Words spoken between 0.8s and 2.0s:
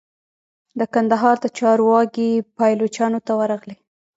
کندهار د چارو